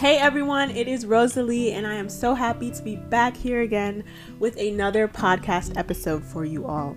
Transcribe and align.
Hey 0.00 0.16
everyone, 0.16 0.70
it 0.70 0.88
is 0.88 1.04
Rosalie, 1.04 1.72
and 1.72 1.86
I 1.86 1.92
am 1.92 2.08
so 2.08 2.32
happy 2.32 2.70
to 2.70 2.82
be 2.82 2.96
back 2.96 3.36
here 3.36 3.60
again 3.60 4.02
with 4.38 4.56
another 4.56 5.06
podcast 5.06 5.76
episode 5.76 6.24
for 6.24 6.46
you 6.46 6.64
all. 6.64 6.96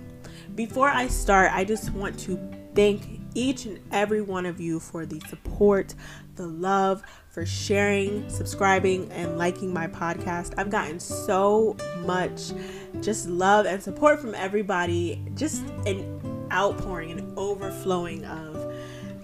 Before 0.55 0.87
I 0.87 1.07
start, 1.07 1.51
I 1.51 1.65
just 1.65 1.89
want 1.89 2.17
to 2.19 2.39
thank 2.73 3.19
each 3.35 3.65
and 3.65 3.81
every 3.91 4.21
one 4.21 4.45
of 4.45 4.61
you 4.61 4.79
for 4.79 5.05
the 5.05 5.19
support, 5.27 5.95
the 6.37 6.47
love, 6.47 7.03
for 7.29 7.45
sharing, 7.45 8.29
subscribing, 8.29 9.11
and 9.11 9.37
liking 9.37 9.73
my 9.73 9.87
podcast. 9.87 10.53
I've 10.57 10.69
gotten 10.69 10.97
so 10.97 11.75
much 12.05 12.53
just 13.01 13.27
love 13.27 13.65
and 13.65 13.83
support 13.83 14.21
from 14.21 14.33
everybody, 14.33 15.21
just 15.35 15.61
an 15.85 16.47
outpouring, 16.53 17.11
an 17.11 17.33
overflowing 17.35 18.23
of 18.23 18.52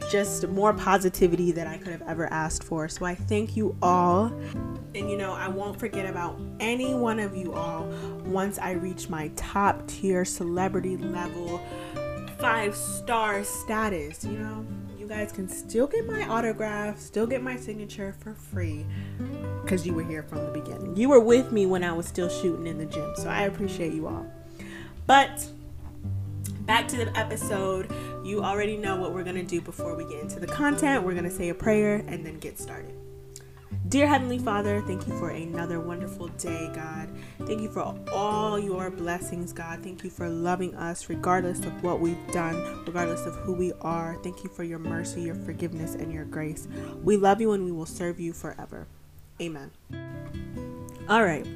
just 0.09 0.47
more 0.47 0.73
positivity 0.73 1.51
than 1.51 1.67
I 1.67 1.77
could 1.77 1.91
have 1.91 2.01
ever 2.03 2.31
asked 2.31 2.63
for. 2.63 2.87
So 2.89 3.05
I 3.05 3.15
thank 3.15 3.55
you 3.55 3.77
all. 3.81 4.25
And 4.95 5.09
you 5.09 5.17
know, 5.17 5.33
I 5.33 5.47
won't 5.47 5.79
forget 5.79 6.05
about 6.05 6.39
any 6.59 6.93
one 6.93 7.19
of 7.19 7.35
you 7.35 7.53
all 7.53 7.85
once 8.25 8.57
I 8.57 8.71
reach 8.71 9.09
my 9.09 9.29
top 9.35 9.87
tier 9.87 10.25
celebrity 10.25 10.97
level 10.97 11.61
five 12.39 12.75
star 12.75 13.43
status. 13.43 14.23
You 14.23 14.39
know, 14.39 14.65
you 14.97 15.07
guys 15.07 15.31
can 15.31 15.47
still 15.47 15.87
get 15.87 16.07
my 16.07 16.27
autograph, 16.27 16.99
still 16.99 17.27
get 17.27 17.43
my 17.43 17.55
signature 17.55 18.15
for 18.19 18.33
free 18.33 18.85
because 19.61 19.85
you 19.85 19.93
were 19.93 20.03
here 20.03 20.23
from 20.23 20.43
the 20.45 20.51
beginning. 20.51 20.95
You 20.95 21.09
were 21.09 21.19
with 21.19 21.51
me 21.51 21.65
when 21.65 21.83
I 21.83 21.93
was 21.93 22.07
still 22.07 22.29
shooting 22.29 22.65
in 22.65 22.77
the 22.77 22.85
gym. 22.85 23.13
So 23.17 23.29
I 23.29 23.43
appreciate 23.43 23.93
you 23.93 24.07
all. 24.07 24.25
But 25.05 25.47
back 26.69 26.87
to 26.87 26.97
the 26.97 27.17
episode. 27.17 27.91
You 28.23 28.43
already 28.43 28.77
know 28.77 28.95
what 28.95 29.11
we're 29.11 29.23
going 29.23 29.37
to 29.37 29.43
do 29.43 29.59
before 29.59 29.95
we 29.95 30.03
get 30.05 30.21
into 30.21 30.39
the 30.39 30.45
content. 30.45 31.03
We're 31.03 31.13
going 31.13 31.23
to 31.23 31.31
say 31.31 31.49
a 31.49 31.55
prayer 31.55 32.05
and 32.07 32.23
then 32.23 32.37
get 32.37 32.59
started. 32.59 32.93
Dear 33.87 34.05
Heavenly 34.05 34.37
Father, 34.37 34.79
thank 34.85 35.07
you 35.07 35.17
for 35.17 35.31
another 35.31 35.79
wonderful 35.79 36.27
day, 36.27 36.69
God. 36.75 37.09
Thank 37.47 37.61
you 37.61 37.71
for 37.71 37.81
all 38.13 38.59
your 38.59 38.91
blessings, 38.91 39.51
God. 39.51 39.81
Thank 39.81 40.03
you 40.03 40.11
for 40.11 40.29
loving 40.29 40.75
us 40.75 41.09
regardless 41.09 41.65
of 41.65 41.81
what 41.81 42.01
we've 42.01 42.31
done, 42.31 42.83
regardless 42.85 43.25
of 43.25 43.33
who 43.37 43.53
we 43.53 43.73
are. 43.81 44.19
Thank 44.21 44.43
you 44.43 44.49
for 44.51 44.63
your 44.63 44.77
mercy, 44.77 45.23
your 45.23 45.33
forgiveness, 45.33 45.95
and 45.95 46.13
your 46.13 46.25
grace. 46.25 46.67
We 47.03 47.17
love 47.17 47.41
you 47.41 47.53
and 47.53 47.65
we 47.65 47.71
will 47.71 47.87
serve 47.87 48.19
you 48.19 48.31
forever. 48.31 48.85
Amen. 49.41 49.71
All 51.09 51.23
right. 51.23 51.47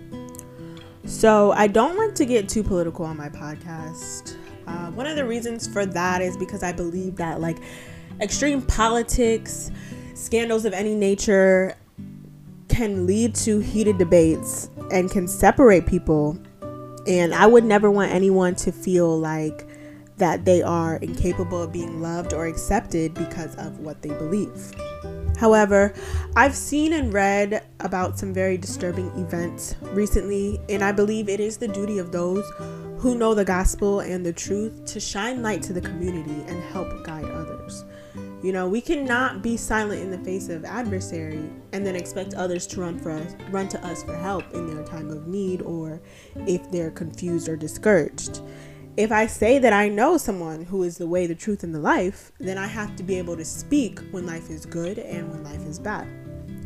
So, 1.06 1.52
I 1.52 1.68
don't 1.68 1.98
like 1.98 2.16
to 2.16 2.26
get 2.26 2.50
too 2.50 2.64
political 2.64 3.06
on 3.06 3.18
my 3.18 3.30
podcast. 3.30 4.38
Uh, 4.68 4.92
one 4.92 5.08
of 5.08 5.16
the 5.16 5.26
reasons 5.26 5.68
for 5.68 5.86
that 5.86 6.22
is 6.22 6.38
because 6.38 6.64
I 6.64 6.72
believe 6.72 7.16
that 7.18 7.42
like 7.42 7.58
extreme 8.22 8.62
politics, 8.62 9.72
scandals 10.14 10.66
of 10.66 10.74
any 10.74 10.96
nature 10.96 11.76
can 12.70 13.06
lead 13.06 13.36
to 13.36 13.60
heated 13.60 13.98
debates 13.98 14.70
and 14.92 15.12
can 15.12 15.28
separate 15.28 15.86
people. 15.86 16.38
And 17.08 17.34
I 17.34 17.46
would 17.46 17.64
never 17.64 17.92
want 17.92 18.12
anyone 18.12 18.56
to 18.56 18.72
feel 18.72 19.20
like 19.20 19.68
that 20.18 20.46
they 20.46 20.62
are 20.62 20.98
incapable 20.98 21.64
of 21.64 21.72
being 21.72 22.02
loved 22.02 22.34
or 22.34 22.46
accepted 22.46 23.14
because 23.14 23.56
of 23.56 23.80
what 23.80 24.02
they 24.02 24.10
believe. 24.10 24.72
However, 25.38 25.94
I've 26.36 26.56
seen 26.56 26.94
and 26.94 27.12
read 27.12 27.66
about 27.80 28.18
some 28.18 28.34
very 28.34 28.58
disturbing 28.58 29.08
events 29.18 29.76
recently, 29.92 30.60
and 30.70 30.84
I 30.84 30.92
believe 30.92 31.28
it 31.28 31.40
is 31.40 31.58
the 31.58 31.68
duty 31.68 31.98
of 31.98 32.12
those 32.12 32.50
who 33.04 33.16
know 33.16 33.34
the 33.34 33.44
gospel 33.44 34.00
and 34.00 34.26
the 34.26 34.32
truth 34.32 34.86
to 34.86 34.98
shine 34.98 35.42
light 35.42 35.62
to 35.62 35.74
the 35.74 35.82
community 35.82 36.42
and 36.48 36.64
help 36.72 36.88
guide 37.04 37.26
others. 37.26 37.84
You 38.42 38.54
know, 38.54 38.70
we 38.70 38.80
cannot 38.80 39.42
be 39.42 39.58
silent 39.58 40.02
in 40.02 40.10
the 40.10 40.20
face 40.20 40.48
of 40.48 40.64
adversary 40.64 41.50
and 41.74 41.86
then 41.86 41.98
expect 41.98 42.34
others 42.34 42.66
to 42.68 42.80
run 42.80 42.98
for 42.98 43.12
us, 43.12 43.36
run 43.50 43.68
to 43.68 43.86
us 43.86 44.06
for 44.06 44.16
help 44.16 44.46
in 44.54 44.74
their 44.74 44.86
time 44.86 45.10
of 45.10 45.28
need 45.28 45.62
or 45.64 46.02
if 46.48 46.72
they're 46.72 46.92
confused 46.92 47.50
or 47.50 47.58
discouraged. 47.58 48.40
If 48.96 49.12
I 49.12 49.28
say 49.28 49.60
that 49.60 49.74
I 49.74 49.90
know 49.90 50.16
someone 50.16 50.64
who 50.64 50.84
is 50.84 50.98
the 50.98 51.08
way, 51.08 51.28
the 51.28 51.36
truth, 51.36 51.66
and 51.66 51.76
the 51.76 51.80
life, 51.80 52.32
then 52.40 52.58
I 52.58 52.68
have 52.68 52.96
to 52.96 53.04
be 53.04 53.18
able 53.18 53.36
to 53.36 53.44
speak 53.44 54.00
when 54.12 54.26
life 54.26 54.50
is 54.50 54.66
good 54.66 54.98
and 54.98 55.30
when 55.30 55.44
life 55.44 55.68
is 55.68 55.78
bad. 55.78 56.08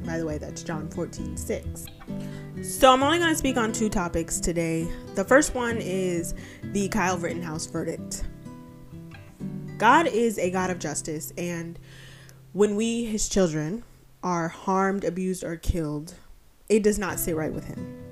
By 0.06 0.20
the 0.20 0.26
way, 0.28 0.38
that's 0.38 0.62
John 0.62 0.88
14, 0.92 1.36
6. 1.36 1.86
So 2.64 2.92
I'm 2.92 3.04
only 3.04 3.20
going 3.20 3.32
to 3.32 3.38
speak 3.38 3.56
on 3.56 3.72
two 3.72 3.88
topics 3.88 4.40
today. 4.40 4.88
The 5.14 5.24
first 5.24 5.54
one 5.54 5.78
is 5.78 6.34
the 6.64 6.90
Kyle 6.90 7.18
Rittenhouse 7.18 7.68
verdict. 7.68 8.24
God 9.78 10.08
is 10.08 10.40
a 10.40 10.50
God 10.50 10.72
of 10.72 10.80
justice, 10.80 11.32
and 11.38 11.78
when 12.54 12.76
we, 12.76 13.06
his 13.06 13.30
children, 13.30 13.84
are 14.24 14.48
harmed, 14.48 15.04
abused, 15.04 15.44
or 15.44 15.56
killed, 15.56 16.16
it 16.68 16.82
does 16.82 16.98
not 16.98 17.20
sit 17.20 17.36
right 17.36 17.54
with 17.54 17.66
him. 17.66 18.04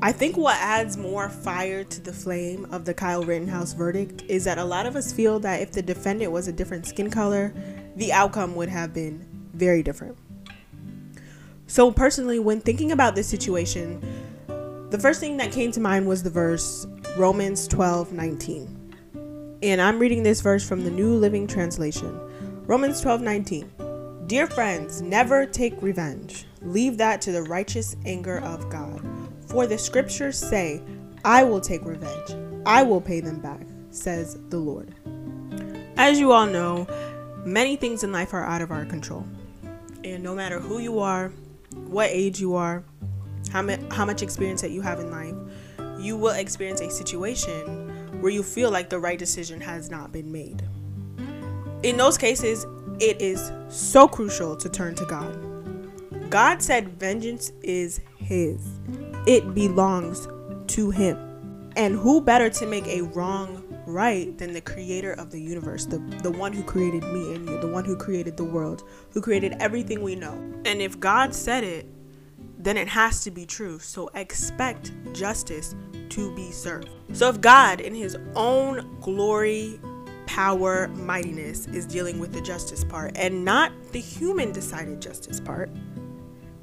I 0.00 0.10
think 0.10 0.38
what 0.38 0.56
adds 0.56 0.96
more 0.96 1.28
fire 1.28 1.84
to 1.84 2.00
the 2.00 2.12
flame 2.14 2.66
of 2.72 2.86
the 2.86 2.94
Kyle 2.94 3.22
Rittenhouse 3.22 3.74
verdict 3.74 4.22
is 4.26 4.44
that 4.44 4.56
a 4.56 4.64
lot 4.64 4.86
of 4.86 4.96
us 4.96 5.12
feel 5.12 5.38
that 5.40 5.60
if 5.60 5.72
the 5.72 5.82
defendant 5.82 6.32
was 6.32 6.48
a 6.48 6.52
different 6.52 6.86
skin 6.86 7.10
color, 7.10 7.52
the 7.96 8.10
outcome 8.12 8.54
would 8.54 8.70
have 8.70 8.94
been 8.94 9.26
very 9.52 9.82
different. 9.82 10.16
So, 11.66 11.90
personally, 11.90 12.38
when 12.38 12.60
thinking 12.60 12.92
about 12.92 13.14
this 13.14 13.26
situation, 13.26 14.00
the 14.90 14.98
first 14.98 15.18
thing 15.18 15.38
that 15.38 15.50
came 15.50 15.72
to 15.72 15.80
mind 15.80 16.06
was 16.06 16.22
the 16.22 16.30
verse 16.30 16.86
Romans 17.16 17.66
12 17.68 18.12
19. 18.12 19.58
And 19.62 19.80
I'm 19.80 19.98
reading 19.98 20.22
this 20.22 20.40
verse 20.40 20.66
from 20.66 20.84
the 20.84 20.90
New 20.90 21.14
Living 21.14 21.46
Translation. 21.46 22.20
Romans 22.66 23.00
12 23.00 23.22
19. 23.22 23.70
Dear 24.26 24.46
friends, 24.46 25.00
never 25.02 25.46
take 25.46 25.80
revenge. 25.82 26.46
Leave 26.62 26.98
that 26.98 27.20
to 27.22 27.32
the 27.32 27.42
righteous 27.42 27.96
anger 28.04 28.40
of 28.40 28.68
God. 28.68 29.02
For 29.46 29.66
the 29.66 29.78
scriptures 29.78 30.38
say, 30.38 30.82
I 31.24 31.44
will 31.44 31.60
take 31.60 31.84
revenge. 31.84 32.30
I 32.66 32.82
will 32.82 33.00
pay 33.00 33.20
them 33.20 33.40
back, 33.40 33.66
says 33.90 34.38
the 34.48 34.58
Lord. 34.58 34.94
As 35.96 36.20
you 36.20 36.32
all 36.32 36.46
know, 36.46 36.86
many 37.44 37.76
things 37.76 38.04
in 38.04 38.12
life 38.12 38.34
are 38.34 38.44
out 38.44 38.62
of 38.62 38.70
our 38.70 38.84
control. 38.84 39.26
And 40.02 40.22
no 40.22 40.34
matter 40.34 40.58
who 40.58 40.78
you 40.78 40.98
are, 40.98 41.32
what 41.88 42.10
age 42.10 42.40
you 42.40 42.54
are, 42.54 42.84
how, 43.50 43.62
ma- 43.62 43.76
how 43.90 44.04
much 44.04 44.22
experience 44.22 44.60
that 44.62 44.70
you 44.70 44.80
have 44.80 45.00
in 45.00 45.10
life, 45.10 45.34
you 45.98 46.16
will 46.16 46.34
experience 46.34 46.80
a 46.80 46.90
situation 46.90 48.20
where 48.20 48.32
you 48.32 48.42
feel 48.42 48.70
like 48.70 48.90
the 48.90 48.98
right 48.98 49.18
decision 49.18 49.60
has 49.60 49.90
not 49.90 50.12
been 50.12 50.30
made. 50.30 50.62
In 51.82 51.96
those 51.96 52.16
cases, 52.18 52.66
it 53.00 53.20
is 53.20 53.52
so 53.68 54.08
crucial 54.08 54.56
to 54.56 54.68
turn 54.68 54.94
to 54.94 55.04
God. 55.06 56.30
God 56.30 56.62
said 56.62 56.98
vengeance 56.98 57.52
is 57.62 58.00
His, 58.16 58.80
it 59.26 59.54
belongs 59.54 60.28
to 60.74 60.90
Him. 60.90 61.18
And 61.76 61.94
who 61.96 62.20
better 62.20 62.48
to 62.50 62.66
make 62.66 62.86
a 62.86 63.02
wrong 63.02 63.63
right 63.86 64.36
than 64.38 64.52
the 64.52 64.60
creator 64.60 65.12
of 65.12 65.30
the 65.30 65.40
universe, 65.40 65.86
the, 65.86 65.98
the 66.22 66.30
one 66.30 66.52
who 66.52 66.62
created 66.62 67.02
me 67.04 67.34
and 67.34 67.48
you, 67.48 67.60
the 67.60 67.68
one 67.68 67.84
who 67.84 67.96
created 67.96 68.36
the 68.36 68.44
world, 68.44 68.84
who 69.12 69.20
created 69.20 69.54
everything 69.60 70.02
we 70.02 70.14
know. 70.14 70.32
And 70.64 70.80
if 70.80 70.98
God 70.98 71.34
said 71.34 71.64
it, 71.64 71.86
then 72.58 72.76
it 72.76 72.88
has 72.88 73.22
to 73.24 73.30
be 73.30 73.44
true. 73.44 73.78
So 73.78 74.08
expect 74.14 74.92
justice 75.12 75.74
to 76.10 76.34
be 76.34 76.50
served. 76.50 76.88
So 77.12 77.28
if 77.28 77.40
God, 77.40 77.80
in 77.80 77.94
his 77.94 78.16
own 78.34 78.98
glory, 79.00 79.78
power, 80.26 80.88
mightiness, 80.88 81.66
is 81.66 81.86
dealing 81.86 82.18
with 82.18 82.32
the 82.32 82.40
justice 82.40 82.82
part 82.84 83.12
and 83.16 83.44
not 83.44 83.72
the 83.92 84.00
human 84.00 84.52
decided 84.52 85.00
justice 85.00 85.40
part, 85.40 85.70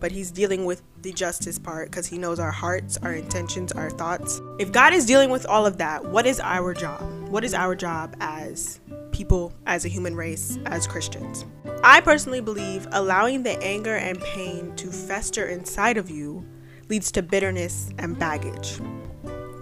but 0.02 0.12
he's 0.12 0.32
dealing 0.32 0.66
with 0.66 0.82
the 1.04 1.14
justice 1.14 1.58
part 1.58 1.90
because 1.90 2.08
he 2.08 2.18
knows 2.18 2.40
our 2.40 2.52
hearts, 2.52 2.98
our 3.04 3.14
intentions, 3.14 3.72
our 3.72 3.92
thoughts. 3.92 4.42
If 4.60 4.72
God 4.72 4.94
is 4.94 5.06
dealing 5.06 5.30
with 5.30 5.46
all 5.46 5.66
of 5.66 5.78
that, 5.78 6.04
what 6.04 6.26
is 6.26 6.42
our 6.42 6.74
job? 6.74 7.30
What 7.30 7.46
is 7.46 7.54
our 7.54 7.76
job 7.76 8.18
as 8.20 8.82
people, 9.12 9.54
as 9.68 9.86
a 9.86 9.88
human 9.88 10.16
race, 10.16 10.58
as 10.66 10.88
Christians? 10.88 11.46
I 11.84 12.02
personally 12.02 12.42
believe 12.42 12.88
allowing 12.92 13.44
the 13.44 13.62
anger 13.64 13.96
and 13.96 14.20
pain 14.20 14.76
to 14.76 14.92
fester 14.92 15.46
inside 15.46 15.98
of 15.98 16.10
you 16.10 16.46
leads 16.90 17.12
to 17.14 17.22
bitterness 17.22 17.92
and 18.00 18.18
baggage. 18.18 18.80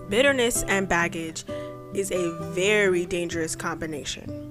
Bitterness 0.08 0.64
and 0.64 0.88
baggage 0.88 1.44
is 1.94 2.12
a 2.12 2.32
very 2.54 3.06
dangerous 3.06 3.56
combination 3.56 4.50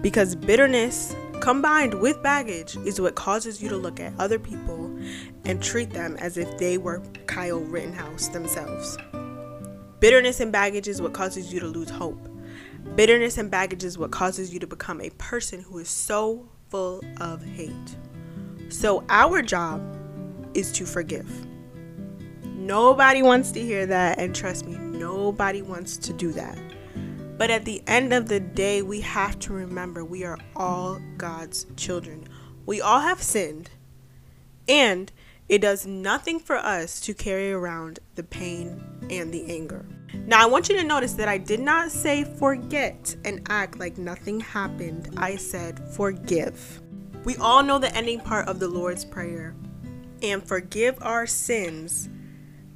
because 0.00 0.36
bitterness 0.36 1.14
combined 1.40 1.94
with 1.94 2.22
baggage 2.22 2.76
is 2.84 3.00
what 3.00 3.14
causes 3.14 3.62
you 3.62 3.68
to 3.68 3.76
look 3.76 4.00
at 4.00 4.12
other 4.18 4.38
people 4.38 4.77
and 5.44 5.62
treat 5.62 5.90
them 5.90 6.16
as 6.16 6.36
if 6.36 6.58
they 6.58 6.78
were 6.78 7.00
Kyle 7.26 7.60
Rittenhouse 7.60 8.28
themselves. 8.28 8.96
Bitterness 10.00 10.40
and 10.40 10.52
baggage 10.52 10.88
is 10.88 11.02
what 11.02 11.12
causes 11.12 11.52
you 11.52 11.60
to 11.60 11.66
lose 11.66 11.90
hope. 11.90 12.28
Bitterness 12.94 13.38
and 13.38 13.50
baggage 13.50 13.84
is 13.84 13.98
what 13.98 14.10
causes 14.10 14.52
you 14.52 14.60
to 14.60 14.66
become 14.66 15.00
a 15.00 15.10
person 15.10 15.60
who 15.60 15.78
is 15.78 15.88
so 15.88 16.48
full 16.68 17.02
of 17.20 17.44
hate. 17.44 17.96
So, 18.68 19.04
our 19.08 19.42
job 19.42 19.82
is 20.54 20.72
to 20.72 20.84
forgive. 20.84 21.46
Nobody 22.44 23.22
wants 23.22 23.50
to 23.52 23.60
hear 23.60 23.86
that, 23.86 24.18
and 24.18 24.34
trust 24.34 24.66
me, 24.66 24.76
nobody 24.76 25.62
wants 25.62 25.96
to 25.98 26.12
do 26.12 26.32
that. 26.32 26.58
But 27.38 27.50
at 27.50 27.64
the 27.64 27.82
end 27.86 28.12
of 28.12 28.28
the 28.28 28.40
day, 28.40 28.82
we 28.82 29.00
have 29.00 29.38
to 29.40 29.52
remember 29.52 30.04
we 30.04 30.24
are 30.24 30.38
all 30.56 31.00
God's 31.16 31.66
children. 31.76 32.26
We 32.66 32.80
all 32.80 33.00
have 33.00 33.22
sinned, 33.22 33.70
And 34.68 35.10
it 35.48 35.60
does 35.60 35.86
nothing 35.86 36.38
for 36.40 36.56
us 36.56 37.00
to 37.00 37.14
carry 37.14 37.52
around 37.52 38.00
the 38.14 38.22
pain 38.22 38.82
and 39.10 39.32
the 39.32 39.50
anger. 39.50 39.86
Now, 40.26 40.42
I 40.42 40.46
want 40.46 40.68
you 40.68 40.76
to 40.76 40.84
notice 40.84 41.14
that 41.14 41.28
I 41.28 41.38
did 41.38 41.60
not 41.60 41.90
say 41.90 42.24
forget 42.24 43.16
and 43.24 43.46
act 43.48 43.78
like 43.78 43.98
nothing 43.98 44.40
happened. 44.40 45.14
I 45.16 45.36
said 45.36 45.78
forgive. 45.94 46.82
We 47.24 47.36
all 47.36 47.62
know 47.62 47.78
the 47.78 47.94
ending 47.94 48.20
part 48.20 48.48
of 48.48 48.58
the 48.58 48.68
Lord's 48.68 49.04
Prayer 49.04 49.54
and 50.22 50.46
forgive 50.46 50.98
our 51.02 51.26
sins 51.26 52.08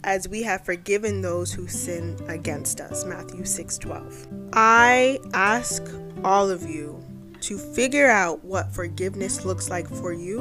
as 0.05 0.29
we 0.29 0.43
have 0.43 0.65
forgiven 0.65 1.23
those 1.23 1.53
who 1.53 1.69
sin 1.69 2.19
against 2.29 2.81
us. 2.81 3.05
Matthew 3.05 3.45
6 3.45 3.79
12. 3.79 4.29
I 4.53 5.19
ask 5.33 5.83
all 6.25 6.51
of 6.51 6.63
you 6.63 7.03
to 7.41 7.59
figure 7.59 8.09
out 8.09 8.45
what 8.45 8.73
forgiveness 8.73 9.45
looks 9.45 9.71
like 9.71 9.89
for 9.89 10.13
you 10.13 10.41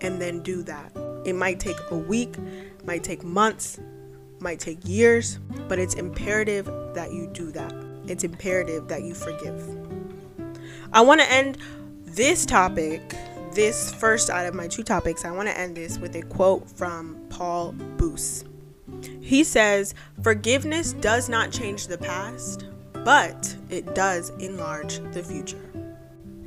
and 0.00 0.20
then 0.20 0.40
do 0.40 0.62
that. 0.62 0.92
It 1.26 1.34
might 1.34 1.58
take 1.58 1.76
a 1.90 1.96
week, 1.96 2.36
might 2.84 3.02
take 3.02 3.24
months, 3.24 3.80
might 4.38 4.60
take 4.60 4.78
years, 4.84 5.40
but 5.66 5.78
it's 5.80 5.94
imperative 5.94 6.66
that 6.94 7.12
you 7.12 7.26
do 7.26 7.50
that. 7.50 7.74
It's 8.06 8.22
imperative 8.22 8.86
that 8.86 9.02
you 9.02 9.12
forgive. 9.12 9.68
I 10.92 11.00
want 11.00 11.20
to 11.20 11.30
end 11.30 11.58
this 12.04 12.46
topic, 12.46 13.02
this 13.52 13.92
first 13.92 14.30
out 14.30 14.46
of 14.46 14.54
my 14.54 14.68
two 14.68 14.84
topics, 14.84 15.24
I 15.24 15.32
want 15.32 15.48
to 15.48 15.58
end 15.58 15.76
this 15.76 15.98
with 15.98 16.14
a 16.14 16.22
quote 16.22 16.70
from 16.70 17.16
Paul 17.28 17.72
Boese. 17.96 18.44
He 19.20 19.42
says, 19.42 19.94
Forgiveness 20.22 20.92
does 20.92 21.28
not 21.28 21.50
change 21.50 21.88
the 21.88 21.98
past, 21.98 22.66
but 22.92 23.56
it 23.68 23.96
does 23.96 24.30
enlarge 24.38 25.00
the 25.12 25.24
future. 25.24 25.60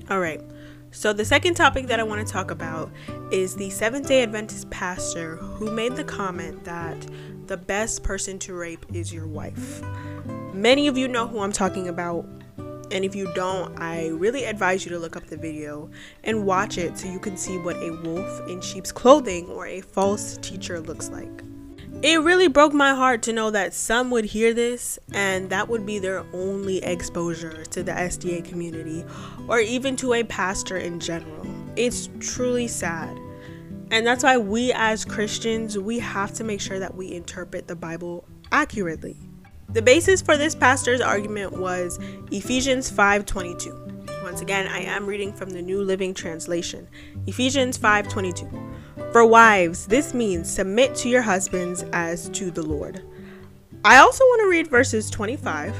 All 0.09 0.19
right. 0.19 0.41
So, 0.91 1.13
the 1.13 1.23
second 1.23 1.53
topic 1.53 1.85
that 1.87 1.99
I 1.99 2.03
want 2.03 2.25
to 2.25 2.33
talk 2.33 2.49
about 2.49 2.91
is 3.31 3.55
the 3.55 3.69
Seventh 3.69 4.07
day 4.07 4.23
Adventist 4.23 4.69
pastor 4.71 5.35
who 5.35 5.69
made 5.69 5.95
the 5.95 6.03
comment 6.03 6.63
that 6.63 6.97
the 7.45 7.57
best 7.57 8.01
person 8.01 8.39
to 8.39 8.55
rape 8.55 8.85
is 8.91 9.13
your 9.13 9.27
wife. 9.27 9.83
Many 10.51 10.87
of 10.87 10.97
you 10.97 11.07
know 11.07 11.27
who 11.27 11.41
I'm 11.41 11.51
talking 11.51 11.87
about, 11.89 12.25
and 12.91 13.05
if 13.05 13.13
you 13.13 13.31
don't, 13.35 13.79
I 13.79 14.07
really 14.07 14.45
advise 14.45 14.83
you 14.83 14.89
to 14.91 14.97
look 14.97 15.15
up 15.15 15.27
the 15.27 15.37
video 15.37 15.91
and 16.23 16.47
watch 16.47 16.79
it 16.79 16.97
so 16.97 17.07
you 17.07 17.19
can 17.19 17.37
see 17.37 17.59
what 17.59 17.75
a 17.75 17.91
wolf 18.03 18.49
in 18.49 18.59
sheep's 18.59 18.91
clothing 18.91 19.47
or 19.47 19.67
a 19.67 19.81
false 19.81 20.37
teacher 20.37 20.79
looks 20.79 21.09
like. 21.09 21.43
It 22.01 22.21
really 22.21 22.47
broke 22.47 22.71
my 22.71 22.95
heart 22.95 23.23
to 23.23 23.33
know 23.33 23.51
that 23.51 23.73
some 23.73 24.09
would 24.11 24.23
hear 24.23 24.53
this 24.53 24.97
and 25.13 25.49
that 25.49 25.67
would 25.67 25.85
be 25.85 25.99
their 25.99 26.23
only 26.31 26.81
exposure 26.81 27.65
to 27.65 27.83
the 27.83 27.91
SDA 27.91 28.45
community 28.45 29.03
or 29.49 29.59
even 29.59 29.97
to 29.97 30.13
a 30.13 30.23
pastor 30.23 30.77
in 30.77 31.01
general. 31.01 31.45
It's 31.75 32.07
truly 32.21 32.69
sad. 32.69 33.19
And 33.91 34.07
that's 34.07 34.23
why 34.23 34.37
we 34.37 34.71
as 34.71 35.03
Christians, 35.03 35.77
we 35.77 35.99
have 35.99 36.31
to 36.35 36.45
make 36.45 36.61
sure 36.61 36.79
that 36.79 36.95
we 36.95 37.11
interpret 37.11 37.67
the 37.67 37.75
Bible 37.75 38.23
accurately. 38.53 39.17
The 39.67 39.81
basis 39.81 40.21
for 40.21 40.37
this 40.37 40.55
pastor's 40.55 41.01
argument 41.01 41.59
was 41.59 41.99
Ephesians 42.31 42.89
5:22. 42.89 44.23
Once 44.23 44.39
again, 44.39 44.67
I 44.67 44.83
am 44.83 45.05
reading 45.05 45.33
from 45.33 45.49
the 45.49 45.61
New 45.61 45.81
Living 45.83 46.13
Translation. 46.13 46.87
Ephesians 47.27 47.77
5:22. 47.77 48.68
For 49.11 49.25
wives, 49.25 49.87
this 49.87 50.13
means 50.13 50.51
submit 50.51 50.93
to 50.97 51.09
your 51.09 51.23
husbands 51.23 51.83
as 51.93 52.29
to 52.29 52.51
the 52.51 52.61
Lord. 52.61 53.01
I 53.83 53.97
also 53.97 54.23
want 54.23 54.41
to 54.41 54.49
read 54.49 54.67
verses 54.67 55.09
25. 55.09 55.75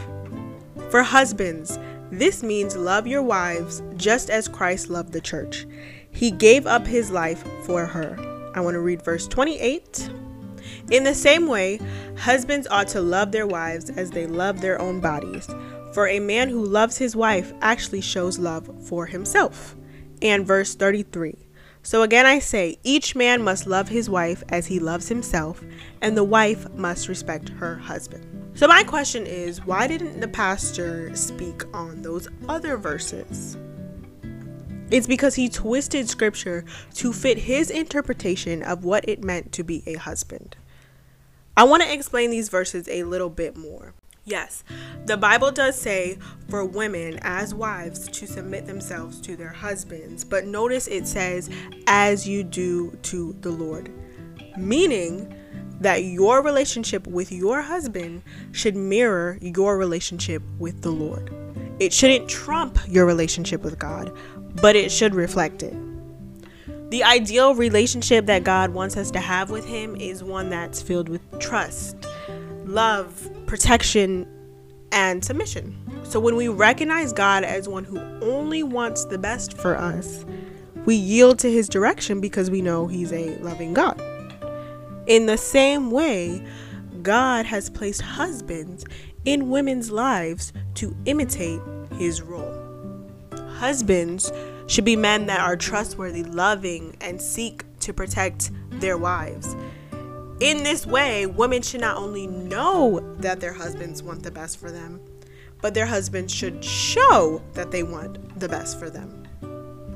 For 0.90 1.04
husbands, 1.04 1.78
this 2.12 2.42
means 2.42 2.76
love 2.76 3.06
your 3.06 3.22
wives 3.22 3.84
just 3.98 4.32
as 4.32 4.48
Christ 4.48 4.90
loved 4.90 5.14
the 5.14 5.22
church. 5.22 5.68
He 6.10 6.32
gave 6.32 6.66
up 6.66 6.88
his 6.88 7.12
life 7.12 7.44
for 7.66 7.86
her. 7.86 8.18
I 8.56 8.62
want 8.62 8.74
to 8.74 8.82
read 8.82 9.04
verse 9.04 9.28
28. 9.28 10.10
In 10.90 11.04
the 11.04 11.14
same 11.14 11.46
way, 11.46 11.80
husbands 12.18 12.68
ought 12.72 12.88
to 12.90 13.02
love 13.02 13.32
their 13.32 13.46
wives 13.46 13.92
as 13.92 14.10
they 14.10 14.26
love 14.26 14.60
their 14.60 14.82
own 14.82 15.02
bodies. 15.02 15.48
For 15.94 16.08
a 16.08 16.20
man 16.20 16.50
who 16.50 16.66
loves 16.66 16.98
his 16.98 17.16
wife 17.16 17.54
actually 17.62 18.02
shows 18.02 18.40
love 18.40 18.68
for 18.88 19.06
himself. 19.06 19.76
And 20.20 20.48
verse 20.48 20.74
33. 20.74 21.49
So 21.82 22.04
again, 22.04 22.26
I 22.26 22.40
say, 22.40 22.78
each 22.84 23.16
man 23.16 23.42
must 23.42 23.66
love 23.66 23.88
his 23.88 24.10
wife 24.10 24.44
as 24.50 24.68
he 24.68 24.80
loves 24.80 25.08
himself, 25.08 25.64
and 26.02 26.16
the 26.16 26.24
wife 26.24 26.70
must 26.74 27.08
respect 27.08 27.50
her 27.50 27.76
husband. 27.76 28.26
So, 28.54 28.68
my 28.68 28.84
question 28.84 29.26
is 29.26 29.66
why 29.66 29.88
didn't 29.88 30.20
the 30.20 30.28
pastor 30.28 31.16
speak 31.16 31.64
on 31.74 32.02
those 32.02 32.28
other 32.50 32.76
verses? 32.78 33.58
It's 34.92 35.08
because 35.08 35.36
he 35.36 35.50
twisted 35.50 36.10
scripture 36.10 36.66
to 36.96 37.14
fit 37.14 37.38
his 37.38 37.70
interpretation 37.70 38.64
of 38.64 38.84
what 38.84 39.08
it 39.08 39.24
meant 39.24 39.52
to 39.54 39.64
be 39.64 39.84
a 39.86 39.94
husband. 39.94 40.58
I 41.56 41.64
want 41.64 41.84
to 41.84 41.94
explain 41.94 42.32
these 42.32 42.50
verses 42.50 42.88
a 42.90 43.04
little 43.04 43.30
bit 43.30 43.56
more. 43.56 43.94
Yes, 44.26 44.64
the 45.06 45.18
Bible 45.18 45.52
does 45.52 45.80
say 45.80 46.18
for 46.50 46.66
women 46.66 47.20
as 47.22 47.54
wives 47.54 48.08
to 48.10 48.28
submit 48.28 48.66
themselves 48.66 49.22
to 49.22 49.36
their 49.36 49.54
husbands, 49.54 50.24
but 50.24 50.46
notice 50.46 50.88
it 50.88 51.08
says, 51.08 51.50
as 51.88 52.28
you 52.28 52.44
do 52.44 52.92
to 53.04 53.36
the 53.42 53.52
Lord, 53.52 53.92
meaning 54.58 55.34
that 55.80 56.04
your 56.04 56.42
relationship 56.42 57.08
with 57.08 57.32
your 57.32 57.62
husband 57.62 58.22
should 58.52 58.76
mirror 58.76 59.38
your 59.42 59.78
relationship 59.78 60.44
with 60.58 60.82
the 60.82 60.92
Lord. 60.92 61.34
It 61.80 61.94
shouldn't 61.94 62.30
trump 62.30 62.80
your 62.88 63.06
relationship 63.06 63.62
with 63.62 63.80
God, 63.80 64.16
but 64.62 64.76
it 64.76 64.92
should 64.92 65.16
reflect 65.16 65.64
it. 65.64 65.74
The 66.90 67.04
ideal 67.04 67.54
relationship 67.54 68.26
that 68.26 68.44
God 68.44 68.72
wants 68.72 68.98
us 68.98 69.12
to 69.12 69.20
have 69.20 69.52
with 69.52 69.66
Him 69.66 69.96
is 69.96 70.24
one 70.24 70.50
that's 70.50 70.82
filled 70.82 71.08
with 71.08 71.22
trust, 71.40 71.96
love, 72.66 73.30
protection, 73.46 74.28
and 74.92 75.24
submission. 75.24 75.78
So 76.10 76.20
when 76.20 76.36
we 76.36 76.48
recognize 76.48 77.14
God 77.14 77.44
as 77.44 77.70
one 77.70 77.84
who 77.84 78.00
only 78.24 78.64
wants 78.64 79.06
the 79.06 79.20
best 79.20 79.56
for 79.56 79.78
us, 79.78 80.26
we 80.86 80.96
yield 80.96 81.38
to 81.38 81.52
his 81.52 81.70
direction 81.70 82.20
because 82.20 82.50
we 82.50 82.64
know 82.64 82.88
he's 82.88 83.14
a 83.14 83.38
loving 83.42 83.76
God. 83.76 84.02
In 85.06 85.28
the 85.28 85.38
same 85.38 85.92
way, 85.92 86.44
God 87.04 87.46
has 87.46 87.70
placed 87.70 88.02
husbands 88.02 88.86
in 89.24 89.52
women's 89.52 89.92
lives 89.92 90.52
to 90.74 90.98
imitate 91.06 91.62
his 92.00 92.24
role. 92.24 92.58
Husbands 93.58 94.32
should 94.66 94.86
be 94.86 94.96
men 94.96 95.28
that 95.28 95.42
are 95.42 95.56
trustworthy, 95.56 96.24
loving, 96.24 96.98
and 97.02 97.22
seek 97.22 97.66
to 97.82 97.94
protect 97.94 98.50
their 98.80 98.98
wives 98.98 99.56
in 100.40 100.64
this 100.64 100.86
way, 100.86 101.26
women 101.26 101.62
should 101.62 101.82
not 101.82 101.98
only 101.98 102.26
know 102.26 103.02
that 103.20 103.42
their 103.42 103.52
husbands 103.52 104.02
want 104.02 104.24
the 104.24 104.32
best 104.32 104.58
for 104.58 104.72
them, 104.72 105.02
but 105.62 105.74
their 105.74 105.86
husbands 105.86 106.34
should 106.34 106.64
show 106.64 107.42
that 107.54 107.72
they 107.72 107.84
want 107.84 108.40
the 108.40 108.50
best 108.50 108.80
for 108.80 108.90
them. 108.90 109.28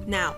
Now, 0.05 0.35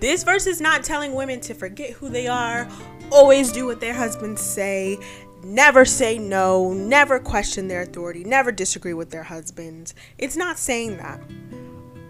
this 0.00 0.24
verse 0.24 0.46
is 0.46 0.60
not 0.60 0.84
telling 0.84 1.14
women 1.14 1.40
to 1.42 1.54
forget 1.54 1.90
who 1.90 2.08
they 2.08 2.26
are, 2.26 2.68
always 3.10 3.52
do 3.52 3.66
what 3.66 3.80
their 3.80 3.94
husbands 3.94 4.42
say, 4.42 4.98
never 5.44 5.84
say 5.84 6.18
no, 6.18 6.72
never 6.72 7.18
question 7.18 7.68
their 7.68 7.82
authority, 7.82 8.24
never 8.24 8.52
disagree 8.52 8.94
with 8.94 9.10
their 9.10 9.22
husbands. 9.22 9.94
It's 10.18 10.36
not 10.36 10.58
saying 10.58 10.96
that. 10.98 11.20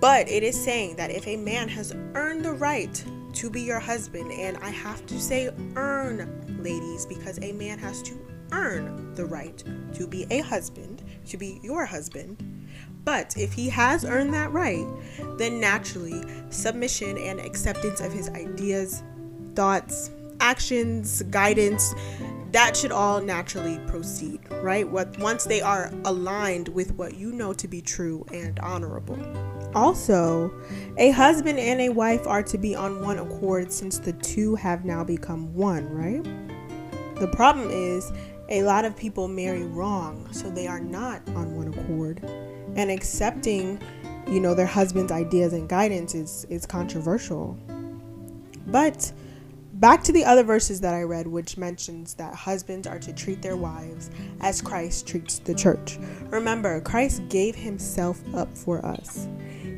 But 0.01 0.29
it 0.29 0.43
is 0.43 0.61
saying 0.61 0.97
that 0.97 1.11
if 1.13 1.29
a 1.29 1.37
man 1.37 1.69
has 1.69 1.95
earned 2.15 2.45
the 2.45 2.53
right 2.53 3.05
to 3.35 3.51
be 3.51 3.63
your 3.63 3.79
husband, 3.79 4.33
and 4.33 4.57
I 4.59 4.71
have 4.71 5.07
to 5.07 5.21
say 5.21 5.49
earn, 5.77 6.61
ladies, 6.63 7.07
because 7.07 7.39
a 7.41 7.53
man 7.53 7.79
has 7.79 8.03
to 8.03 8.19
earn 8.53 9.15
the 9.15 9.25
right 9.25 9.63
to 9.95 10.07
be 10.07 10.27
a 10.31 10.41
husband, 10.41 11.03
to 11.27 11.37
be 11.37 11.61
your 11.63 11.85
husband. 11.85 12.69
But 13.05 13.37
if 13.37 13.53
he 13.53 13.69
has 13.71 14.05
earned 14.05 14.33
that 14.35 14.53
right, 14.53 14.87
then 15.39 15.59
naturally 15.59 16.23
submission 16.51 17.19
and 17.19 17.41
acceptance 17.41 18.01
of 18.01 18.13
his 18.13 18.29
ideas, 18.31 19.03
thoughts, 19.55 20.11
actions, 20.41 21.23
guidance, 21.23 21.95
that 22.53 22.77
should 22.77 22.93
all 22.93 23.21
naturally 23.21 23.79
proceed, 23.87 24.41
right? 24.51 24.89
What 24.89 25.19
once 25.19 25.45
they 25.45 25.63
are 25.63 25.91
aligned 26.05 26.69
with 26.69 26.93
what 26.95 27.15
you 27.15 27.33
know 27.33 27.55
to 27.55 27.67
be 27.67 27.81
true 27.81 28.27
and 28.33 28.59
honorable. 28.61 29.19
Also, 29.75 30.53
a 30.99 31.11
husband 31.13 31.59
and 31.59 31.81
a 31.81 31.89
wife 31.89 32.27
are 32.27 32.43
to 32.43 32.59
be 32.59 32.77
on 32.77 33.01
one 33.01 33.19
accord 33.19 33.73
since 33.73 33.99
the 33.99 34.13
two 34.13 34.55
have 34.55 34.85
now 34.85 35.03
become 35.03 35.55
one, 35.55 35.89
right? 35.89 36.23
The 37.19 37.29
problem 37.29 37.71
is 37.71 38.13
a 38.49 38.63
lot 38.63 38.85
of 38.85 38.97
people 38.97 39.29
marry 39.29 39.65
wrong, 39.65 40.29
so 40.33 40.51
they 40.51 40.67
are 40.67 40.81
not 40.81 41.27
on 41.29 41.57
one 41.57 41.69
accord. 41.69 42.21
And 42.75 42.91
accepting, 42.91 43.81
you 44.27 44.41
know, 44.41 44.55
their 44.55 44.67
husband's 44.67 45.13
ideas 45.13 45.53
and 45.53 45.69
guidance 45.69 46.15
is 46.15 46.47
is 46.51 46.67
controversial. 46.67 47.59
But 48.67 49.13
Back 49.83 50.05
to 50.05 50.13
the 50.13 50.25
other 50.25 50.45
verses 50.45 50.81
that 50.83 50.95
I 50.95 51.03
read, 51.03 51.27
which 51.27 51.57
mentions 51.57 52.15
that 52.15 52.37
husbands 52.37 52.87
are 52.87 53.01
to 53.01 53.13
treat 53.13 53.43
their 53.43 53.57
wives 53.57 54.13
as 54.41 54.63
Christ 54.63 55.09
treats 55.09 55.41
the 55.41 55.57
church. 55.57 55.99
Remember, 56.31 56.81
Christ 56.83 57.29
gave 57.29 57.57
himself 57.57 58.21
up 58.33 58.57
for 58.57 58.87
us. 58.87 59.27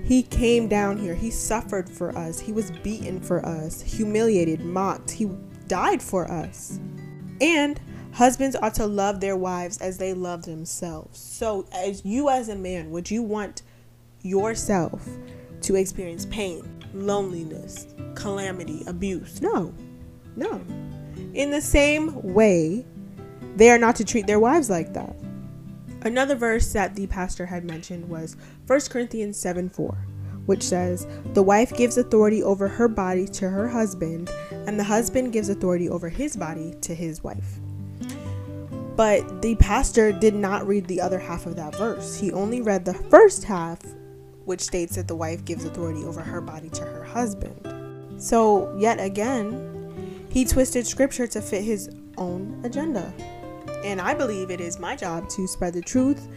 He 0.04 0.22
came 0.22 0.68
down 0.68 0.98
here. 0.98 1.14
He 1.14 1.30
suffered 1.30 1.88
for 1.88 2.14
us. 2.18 2.38
He 2.38 2.52
was 2.52 2.70
beaten 2.70 3.18
for 3.18 3.46
us, 3.46 3.80
humiliated, 3.80 4.60
mocked. 4.60 5.10
He 5.10 5.24
died 5.68 6.02
for 6.02 6.30
us. 6.30 6.78
And 7.40 7.80
husbands 8.14 8.56
ought 8.62 8.74
to 8.74 8.86
love 8.86 9.20
their 9.20 9.36
wives 9.36 9.78
as 9.78 9.98
they 9.98 10.14
love 10.14 10.44
themselves. 10.44 11.18
So, 11.18 11.66
as 11.72 12.04
you 12.04 12.28
as 12.28 12.48
a 12.48 12.54
man, 12.54 12.90
would 12.90 13.10
you 13.10 13.22
want 13.22 13.62
yourself 14.22 15.06
to 15.62 15.74
experience 15.74 16.24
pain, 16.26 16.62
loneliness, 16.94 17.88
calamity, 18.14 18.84
abuse? 18.86 19.42
No. 19.42 19.74
No. 20.36 20.62
In 21.34 21.50
the 21.50 21.60
same 21.60 22.34
way, 22.34 22.86
they 23.56 23.70
are 23.70 23.78
not 23.78 23.96
to 23.96 24.04
treat 24.04 24.26
their 24.26 24.40
wives 24.40 24.70
like 24.70 24.94
that. 24.94 25.14
Another 26.02 26.34
verse 26.34 26.72
that 26.72 26.94
the 26.94 27.06
pastor 27.06 27.46
had 27.46 27.64
mentioned 27.64 28.08
was 28.08 28.36
1 28.66 28.80
Corinthians 28.90 29.38
7 29.38 29.68
4, 29.70 29.96
which 30.46 30.62
says, 30.62 31.06
The 31.32 31.42
wife 31.42 31.76
gives 31.76 31.98
authority 31.98 32.42
over 32.42 32.68
her 32.68 32.88
body 32.88 33.26
to 33.28 33.48
her 33.48 33.68
husband, 33.68 34.30
and 34.66 34.78
the 34.78 34.84
husband 34.84 35.32
gives 35.32 35.48
authority 35.48 35.88
over 35.88 36.08
his 36.08 36.36
body 36.36 36.74
to 36.82 36.94
his 36.94 37.24
wife. 37.24 37.58
But 38.96 39.42
the 39.42 39.56
pastor 39.56 40.12
did 40.12 40.34
not 40.34 40.66
read 40.66 40.86
the 40.86 41.00
other 41.00 41.18
half 41.18 41.46
of 41.46 41.56
that 41.56 41.74
verse. 41.74 42.16
He 42.18 42.32
only 42.32 42.60
read 42.60 42.84
the 42.84 42.94
first 42.94 43.44
half, 43.44 43.80
which 44.44 44.60
states 44.60 44.94
that 44.96 45.08
the 45.08 45.16
wife 45.16 45.44
gives 45.44 45.64
authority 45.64 46.04
over 46.04 46.20
her 46.20 46.40
body 46.40 46.68
to 46.70 46.82
her 46.82 47.02
husband. 47.02 48.22
So, 48.22 48.72
yet 48.78 49.00
again, 49.00 50.26
he 50.30 50.44
twisted 50.44 50.86
scripture 50.86 51.26
to 51.26 51.40
fit 51.40 51.64
his 51.64 51.90
own 52.16 52.60
agenda. 52.64 53.12
And 53.84 54.00
I 54.00 54.14
believe 54.14 54.50
it 54.50 54.60
is 54.60 54.78
my 54.78 54.96
job 54.96 55.28
to 55.30 55.46
spread 55.46 55.74
the 55.74 55.82
truth. 55.82 56.28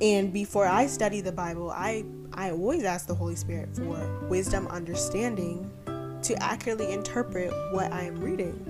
And 0.00 0.32
before 0.32 0.66
I 0.66 0.86
study 0.86 1.20
the 1.20 1.32
Bible, 1.32 1.70
I, 1.70 2.04
I 2.32 2.50
always 2.50 2.84
ask 2.84 3.06
the 3.06 3.14
Holy 3.14 3.36
Spirit 3.36 3.74
for 3.74 4.26
wisdom, 4.28 4.66
understanding 4.68 5.70
to 6.22 6.42
accurately 6.42 6.92
interpret 6.92 7.52
what 7.72 7.92
I 7.92 8.02
am 8.02 8.20
reading. 8.20 8.69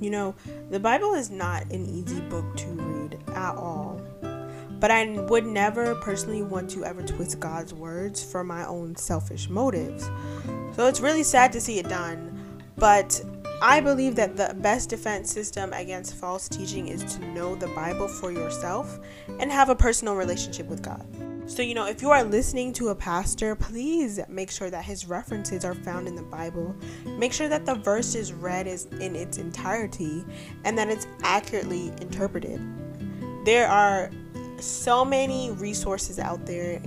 You 0.00 0.10
know, 0.10 0.34
the 0.70 0.80
Bible 0.80 1.12
is 1.12 1.30
not 1.30 1.64
an 1.70 1.84
easy 1.86 2.20
book 2.22 2.56
to 2.56 2.66
read 2.66 3.18
at 3.28 3.54
all. 3.54 4.00
But 4.80 4.90
I 4.90 5.04
would 5.28 5.44
never 5.44 5.94
personally 5.96 6.42
want 6.42 6.70
to 6.70 6.86
ever 6.86 7.02
twist 7.02 7.38
God's 7.38 7.74
words 7.74 8.24
for 8.24 8.42
my 8.42 8.64
own 8.66 8.96
selfish 8.96 9.50
motives. 9.50 10.10
So 10.74 10.86
it's 10.86 11.00
really 11.00 11.22
sad 11.22 11.52
to 11.52 11.60
see 11.60 11.78
it 11.78 11.88
done. 11.88 12.62
But 12.76 13.22
I 13.60 13.80
believe 13.80 14.14
that 14.16 14.38
the 14.38 14.54
best 14.60 14.88
defense 14.88 15.30
system 15.30 15.74
against 15.74 16.16
false 16.16 16.48
teaching 16.48 16.88
is 16.88 17.04
to 17.16 17.24
know 17.32 17.54
the 17.54 17.68
Bible 17.68 18.08
for 18.08 18.32
yourself 18.32 18.98
and 19.38 19.52
have 19.52 19.68
a 19.68 19.76
personal 19.76 20.16
relationship 20.16 20.66
with 20.66 20.80
God. 20.80 21.06
So, 21.50 21.62
you 21.62 21.74
know, 21.74 21.86
if 21.86 22.00
you 22.00 22.12
are 22.12 22.22
listening 22.22 22.72
to 22.74 22.90
a 22.90 22.94
pastor, 22.94 23.56
please 23.56 24.20
make 24.28 24.52
sure 24.52 24.70
that 24.70 24.84
his 24.84 25.06
references 25.06 25.64
are 25.64 25.74
found 25.74 26.06
in 26.06 26.14
the 26.14 26.22
Bible. 26.22 26.76
Make 27.18 27.32
sure 27.32 27.48
that 27.48 27.66
the 27.66 27.74
verse 27.74 28.14
is 28.14 28.32
read 28.32 28.68
is 28.68 28.84
in 29.00 29.16
its 29.16 29.36
entirety 29.36 30.24
and 30.64 30.78
that 30.78 30.88
it's 30.88 31.08
accurately 31.24 31.88
interpreted. 32.00 32.60
There 33.44 33.66
are 33.66 34.12
so 34.60 35.04
many 35.04 35.50
resources 35.50 36.20
out 36.20 36.46
there 36.46 36.80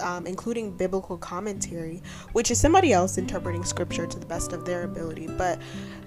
um, 0.00 0.26
including 0.26 0.76
biblical 0.76 1.16
commentary, 1.16 2.02
which 2.32 2.50
is 2.50 2.60
somebody 2.60 2.92
else 2.92 3.18
interpreting 3.18 3.64
scripture 3.64 4.06
to 4.06 4.18
the 4.18 4.26
best 4.26 4.52
of 4.52 4.64
their 4.64 4.84
ability. 4.84 5.26
But 5.26 5.60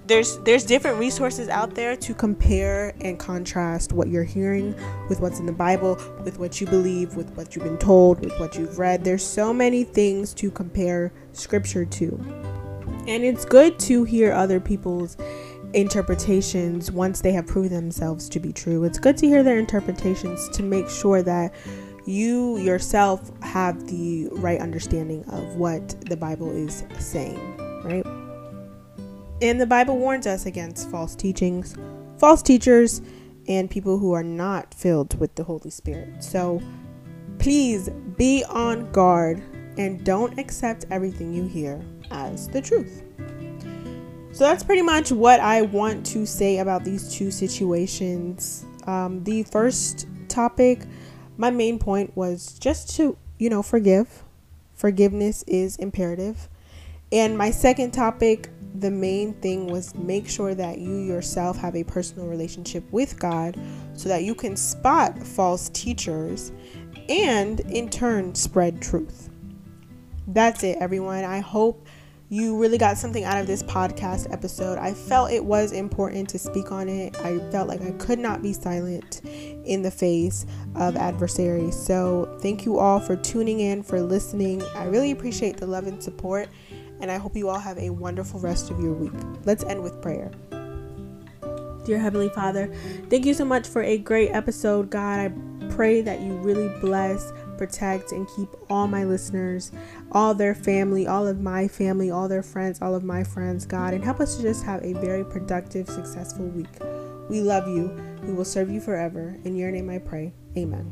there's 0.07 0.37
there's 0.39 0.63
different 0.63 0.97
resources 0.97 1.49
out 1.49 1.75
there 1.75 1.95
to 1.97 2.13
compare 2.13 2.95
and 3.01 3.19
contrast 3.19 3.91
what 3.91 4.07
you're 4.07 4.23
hearing 4.23 4.73
with 5.09 5.19
what's 5.19 5.39
in 5.39 5.45
the 5.45 5.51
Bible, 5.51 5.99
with 6.23 6.39
what 6.39 6.59
you 6.61 6.67
believe, 6.67 7.15
with 7.15 7.29
what 7.31 7.55
you've 7.55 7.65
been 7.65 7.77
told, 7.77 8.21
with 8.21 8.37
what 8.39 8.55
you've 8.55 8.79
read. 8.79 9.03
There's 9.03 9.23
so 9.23 9.53
many 9.53 9.83
things 9.83 10.33
to 10.35 10.49
compare 10.49 11.11
scripture 11.33 11.85
to. 11.85 12.15
And 13.07 13.23
it's 13.23 13.45
good 13.45 13.79
to 13.79 14.03
hear 14.03 14.33
other 14.33 14.59
people's 14.59 15.17
interpretations 15.73 16.91
once 16.91 17.21
they 17.21 17.33
have 17.33 17.45
proven 17.45 17.73
themselves 17.73 18.29
to 18.29 18.39
be 18.39 18.53
true. 18.53 18.85
It's 18.85 18.99
good 18.99 19.17
to 19.17 19.27
hear 19.27 19.43
their 19.43 19.59
interpretations 19.59 20.47
to 20.49 20.63
make 20.63 20.89
sure 20.89 21.21
that 21.23 21.53
you 22.05 22.57
yourself 22.57 23.31
have 23.43 23.87
the 23.87 24.29
right 24.31 24.61
understanding 24.61 25.25
of 25.25 25.55
what 25.55 25.99
the 26.01 26.15
Bible 26.15 26.51
is 26.51 26.85
saying, 26.99 27.57
right? 27.83 28.16
And 29.41 29.61
the 29.61 29.65
Bible 29.65 29.97
warns 29.97 30.25
us 30.25 30.45
against 30.45 30.89
false 30.89 31.15
teachings, 31.15 31.75
false 32.17 32.41
teachers, 32.41 33.01
and 33.47 33.69
people 33.69 33.97
who 33.97 34.13
are 34.13 34.23
not 34.23 34.73
filled 34.73 35.19
with 35.19 35.35
the 35.35 35.43
Holy 35.43 35.69
Spirit. 35.69 36.23
So 36.23 36.61
please 37.39 37.89
be 38.17 38.43
on 38.49 38.91
guard 38.91 39.43
and 39.77 40.03
don't 40.03 40.37
accept 40.39 40.85
everything 40.89 41.33
you 41.33 41.45
hear 41.45 41.81
as 42.09 42.47
the 42.49 42.61
truth. 42.61 43.03
So 44.31 44.43
that's 44.43 44.63
pretty 44.63 44.81
much 44.81 45.11
what 45.11 45.39
I 45.39 45.61
want 45.61 46.05
to 46.07 46.25
say 46.25 46.59
about 46.59 46.83
these 46.83 47.13
two 47.13 47.31
situations. 47.31 48.65
Um, 48.85 49.23
the 49.23 49.43
first 49.43 50.07
topic 50.27 50.83
my 51.37 51.51
main 51.51 51.77
point 51.77 52.15
was 52.17 52.57
just 52.59 52.95
to, 52.97 53.15
you 53.37 53.49
know, 53.49 53.61
forgive. 53.61 54.23
Forgiveness 54.73 55.43
is 55.47 55.77
imperative. 55.77 56.49
And 57.11 57.37
my 57.37 57.51
second 57.51 57.91
topic, 57.91 58.49
the 58.75 58.91
main 58.91 59.33
thing 59.35 59.67
was 59.67 59.95
make 59.95 60.27
sure 60.27 60.53
that 60.53 60.79
you 60.79 60.97
yourself 60.97 61.57
have 61.57 61.75
a 61.75 61.83
personal 61.83 62.27
relationship 62.27 62.83
with 62.91 63.19
God 63.19 63.59
so 63.93 64.09
that 64.09 64.23
you 64.23 64.35
can 64.35 64.55
spot 64.55 65.17
false 65.25 65.69
teachers 65.69 66.51
and 67.09 67.59
in 67.61 67.89
turn 67.89 68.35
spread 68.35 68.81
truth. 68.81 69.29
That's 70.27 70.63
it, 70.63 70.77
everyone. 70.79 71.23
I 71.23 71.39
hope 71.39 71.87
you 72.29 72.57
really 72.57 72.77
got 72.77 72.97
something 72.97 73.23
out 73.23 73.39
of 73.39 73.47
this 73.47 73.63
podcast 73.63 74.31
episode. 74.33 74.77
I 74.77 74.93
felt 74.93 75.31
it 75.31 75.45
was 75.45 75.71
important 75.71 76.27
to 76.29 76.39
speak 76.39 76.73
on 76.73 76.89
it. 76.89 77.15
I 77.21 77.39
felt 77.51 77.69
like 77.69 77.81
I 77.81 77.91
could 77.91 78.19
not 78.19 78.41
be 78.41 78.51
silent 78.51 79.21
in 79.23 79.81
the 79.81 79.91
face 79.91 80.45
of 80.75 80.97
adversaries. 80.97 81.75
So, 81.75 82.37
thank 82.41 82.65
you 82.65 82.79
all 82.79 82.99
for 82.99 83.15
tuning 83.15 83.61
in, 83.61 83.81
for 83.81 84.01
listening. 84.01 84.61
I 84.75 84.85
really 84.85 85.11
appreciate 85.11 85.57
the 85.57 85.67
love 85.67 85.87
and 85.87 86.03
support, 86.03 86.49
and 87.01 87.11
I 87.11 87.17
hope 87.17 87.35
you 87.35 87.49
all 87.49 87.59
have 87.59 87.77
a 87.77 87.89
wonderful 87.89 88.39
rest 88.39 88.71
of 88.71 88.79
your 88.79 88.93
week. 88.93 89.13
Let's 89.45 89.63
end 89.63 89.81
with 89.83 90.01
prayer. 90.01 90.31
Dear 91.85 91.99
Heavenly 91.99 92.29
Father, 92.29 92.73
thank 93.09 93.25
you 93.25 93.33
so 93.33 93.45
much 93.45 93.67
for 93.67 93.81
a 93.81 93.97
great 93.97 94.31
episode, 94.31 94.89
God. 94.89 95.19
I 95.19 95.31
pray 95.69 96.01
that 96.01 96.21
you 96.21 96.33
really 96.33 96.67
bless 96.79 97.31
protect, 97.57 98.11
and 98.11 98.27
keep 98.35 98.49
all 98.69 98.87
my 98.87 99.03
listeners, 99.03 99.71
all 100.11 100.33
their 100.33 100.55
family, 100.55 101.07
all 101.07 101.27
of 101.27 101.41
my 101.41 101.67
family, 101.67 102.11
all 102.11 102.27
their 102.27 102.43
friends, 102.43 102.81
all 102.81 102.95
of 102.95 103.03
my 103.03 103.23
friends, 103.23 103.65
God, 103.65 103.93
and 103.93 104.03
help 104.03 104.19
us 104.19 104.37
to 104.37 104.41
just 104.41 104.63
have 104.63 104.83
a 104.83 104.93
very 104.93 105.25
productive, 105.25 105.89
successful 105.89 106.45
week. 106.45 106.67
We 107.29 107.41
love 107.41 107.67
you. 107.67 107.91
We 108.23 108.33
will 108.33 108.45
serve 108.45 108.69
you 108.69 108.79
forever. 108.79 109.37
In 109.43 109.55
your 109.55 109.71
name 109.71 109.89
I 109.89 109.97
pray. 109.97 110.31
Amen. 110.55 110.89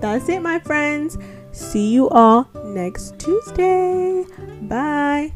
That's 0.00 0.28
it, 0.28 0.40
my 0.40 0.58
friends. 0.60 1.18
See 1.54 1.92
you 1.92 2.08
all 2.10 2.48
next 2.64 3.16
Tuesday. 3.18 4.26
Bye. 4.62 5.32